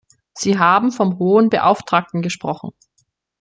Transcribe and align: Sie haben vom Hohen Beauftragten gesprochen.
Sie 0.33 0.57
haben 0.57 0.91
vom 0.91 1.19
Hohen 1.19 1.51
Beauftragten 1.51 2.23
gesprochen. 2.23 2.71